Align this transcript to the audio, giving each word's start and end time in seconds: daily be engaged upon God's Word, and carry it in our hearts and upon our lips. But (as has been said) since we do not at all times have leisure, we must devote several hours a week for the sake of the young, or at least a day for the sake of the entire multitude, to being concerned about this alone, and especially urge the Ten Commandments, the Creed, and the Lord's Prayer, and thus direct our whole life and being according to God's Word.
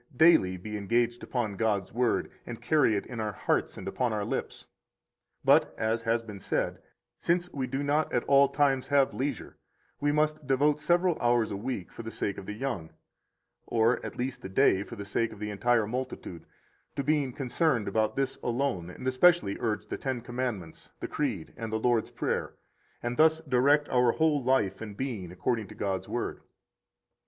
daily 0.17 0.57
be 0.57 0.77
engaged 0.77 1.21
upon 1.21 1.55
God's 1.55 1.93
Word, 1.93 2.31
and 2.43 2.59
carry 2.59 2.95
it 2.95 3.05
in 3.05 3.19
our 3.19 3.33
hearts 3.33 3.77
and 3.77 3.87
upon 3.87 4.11
our 4.11 4.25
lips. 4.25 4.65
But 5.45 5.75
(as 5.77 6.01
has 6.01 6.23
been 6.23 6.39
said) 6.39 6.81
since 7.19 7.53
we 7.53 7.67
do 7.67 7.83
not 7.83 8.11
at 8.11 8.23
all 8.23 8.49
times 8.49 8.87
have 8.87 9.13
leisure, 9.13 9.57
we 9.99 10.11
must 10.11 10.47
devote 10.47 10.79
several 10.79 11.19
hours 11.21 11.51
a 11.51 11.55
week 11.55 11.91
for 11.91 12.01
the 12.01 12.09
sake 12.09 12.39
of 12.39 12.47
the 12.47 12.53
young, 12.53 12.89
or 13.67 14.03
at 14.03 14.17
least 14.17 14.43
a 14.43 14.49
day 14.49 14.81
for 14.81 14.95
the 14.95 15.05
sake 15.05 15.31
of 15.31 15.37
the 15.37 15.51
entire 15.51 15.85
multitude, 15.85 16.47
to 16.95 17.03
being 17.03 17.31
concerned 17.31 17.87
about 17.87 18.15
this 18.15 18.37
alone, 18.41 18.89
and 18.89 19.07
especially 19.07 19.55
urge 19.59 19.85
the 19.85 19.99
Ten 19.99 20.21
Commandments, 20.21 20.89
the 20.99 21.07
Creed, 21.07 21.53
and 21.55 21.71
the 21.71 21.77
Lord's 21.77 22.09
Prayer, 22.09 22.55
and 23.03 23.17
thus 23.17 23.39
direct 23.41 23.87
our 23.89 24.13
whole 24.13 24.43
life 24.43 24.81
and 24.81 24.97
being 24.97 25.31
according 25.31 25.67
to 25.67 25.75
God's 25.75 26.09
Word. 26.09 26.39